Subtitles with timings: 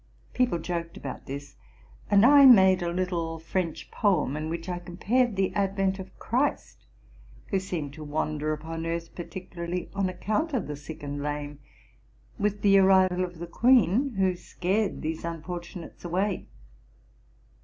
[0.33, 1.57] People joked about this;
[2.09, 6.87] and J made a little French poem in which I compared the advent of Christ,
[7.51, 11.23] who seemed to wander upon earth par ticularly on account of the sick and the
[11.25, 11.59] lame,
[12.39, 16.47] with the arrival of the queen, who scared these unfortunates away.